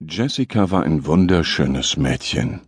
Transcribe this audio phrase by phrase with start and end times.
[0.00, 2.60] Jessica war ein wunderschönes Mädchen.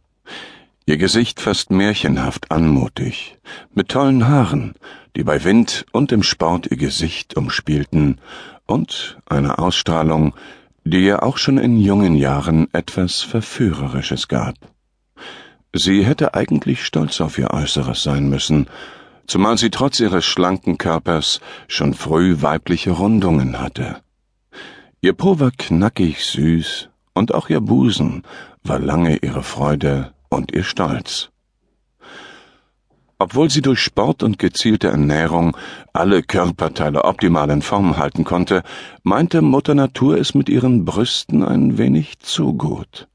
[0.85, 3.39] Ihr Gesicht fast märchenhaft anmutig,
[3.73, 4.75] mit tollen Haaren,
[5.15, 8.21] die bei Wind und im Sport ihr Gesicht umspielten,
[8.67, 10.35] und einer Ausstrahlung,
[10.83, 14.57] die ihr auch schon in jungen Jahren etwas Verführerisches gab.
[15.73, 18.67] Sie hätte eigentlich stolz auf ihr Äußeres sein müssen,
[19.29, 24.03] zumal sie trotz ihres schlanken Körpers schon früh weibliche Rundungen hatte.
[25.01, 28.23] Ihr Po war knackig süß, und auch ihr Busen
[28.63, 31.31] war lange ihre Freude und ihr Stolz.
[33.19, 35.55] Obwohl sie durch Sport und gezielte Ernährung
[35.93, 38.63] alle Körperteile optimal in Form halten konnte,
[39.03, 43.09] meinte Mutter Natur es mit ihren Brüsten ein wenig zu gut.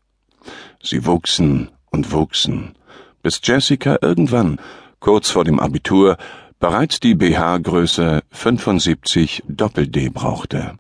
[0.84, 2.76] Sie wuchsen und wuchsen,
[3.24, 4.60] bis Jessica irgendwann,
[5.00, 6.18] kurz vor dem Abitur,
[6.60, 10.78] bereits die BH-Größe 75 Doppel-D brauchte.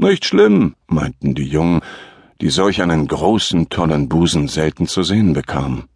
[0.00, 1.80] Nicht schlimm, meinten die Jungen,
[2.40, 5.88] die solch einen großen, tollen Busen selten zu sehen bekamen.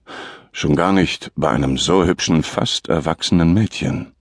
[0.50, 4.12] Schon gar nicht bei einem so hübschen, fast erwachsenen Mädchen.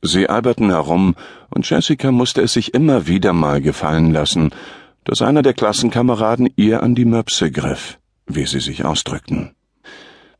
[0.00, 1.16] Sie alberten herum,
[1.50, 4.50] und Jessica musste es sich immer wieder mal gefallen lassen,
[5.04, 9.54] dass einer der Klassenkameraden ihr an die Möpse griff, wie sie sich ausdrückten.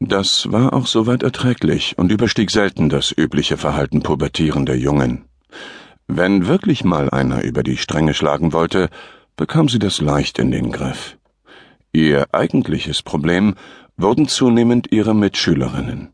[0.01, 5.27] Das war auch soweit erträglich und überstieg selten das übliche Verhalten pubertierender Jungen.
[6.09, 8.91] Wenn wirklich mal einer über die Stränge schlagen wollte,
[9.37, 11.19] bekam sie das leicht in den Griff.
[11.93, 13.55] Ihr eigentliches Problem
[13.97, 16.13] wurden zunehmend ihre Mitschülerinnen.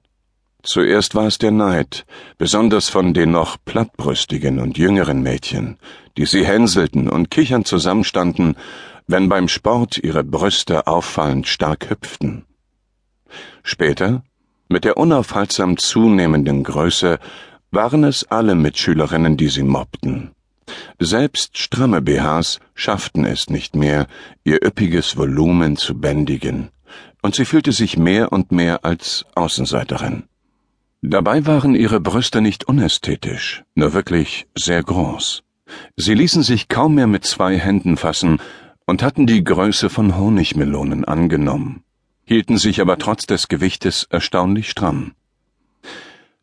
[0.62, 2.06] Zuerst war es der Neid,
[2.38, 5.76] besonders von den noch plattbrüstigen und jüngeren Mädchen,
[6.16, 8.56] die sie hänselten und kichernd zusammenstanden,
[9.08, 12.44] wenn beim Sport ihre Brüste auffallend stark hüpften.
[13.64, 14.22] Später,
[14.68, 17.18] mit der unaufhaltsam zunehmenden Größe,
[17.72, 20.30] waren es alle Mitschülerinnen, die sie mobbten.
[20.98, 24.06] Selbst stramme BHs schafften es nicht mehr,
[24.44, 26.68] ihr üppiges Volumen zu bändigen,
[27.22, 30.24] und sie fühlte sich mehr und mehr als Außenseiterin.
[31.00, 35.42] Dabei waren ihre Brüste nicht unästhetisch, nur wirklich sehr groß.
[35.96, 38.38] Sie ließen sich kaum mehr mit zwei Händen fassen
[38.86, 41.82] und hatten die Größe von Honigmelonen angenommen,
[42.24, 45.14] hielten sich aber trotz des Gewichtes erstaunlich stramm.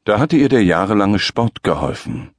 [0.05, 2.31] Da hatte ihr der jahrelange Sport geholfen.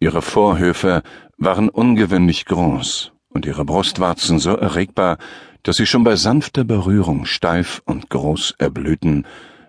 [0.00, 1.02] Ihre Vorhöfe
[1.36, 5.18] waren ungewöhnlich groß und ihre Brustwarzen so erregbar,
[5.62, 9.26] dass sie schon bei sanfter Berührung steif und groß erblühten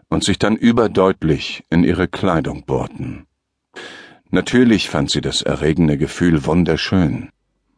[0.08, 3.26] und sich dann überdeutlich in ihre Kleidung bohrten.
[4.30, 7.30] Natürlich fand sie das erregende Gefühl wunderschön,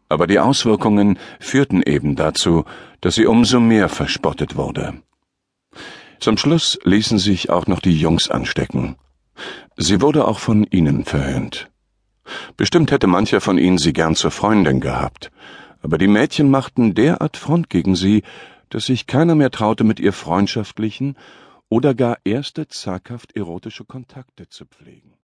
[0.09, 2.66] aber die Auswirkungen führten eben dazu,
[3.00, 5.02] dass sie umso mehr verspottet wurde.
[6.19, 8.97] Zum Schluss ließen sich auch noch die Jungs anstecken
[9.78, 11.69] Sie wurde auch von ihnen verhöhnt.
[12.57, 15.31] Bestimmt hätte mancher von ihnen sie gern zur Freundin gehabt,
[15.81, 18.24] aber die Mädchen machten derart Front gegen sie,
[18.69, 21.18] dass sich keiner mehr traute, mit ihr freundschaftlichen
[21.69, 25.10] oder gar erste zaghaft erotische Kontakte zu pflegen.